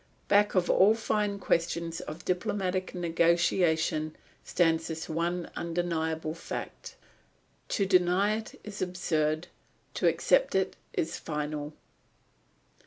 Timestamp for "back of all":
0.27-0.95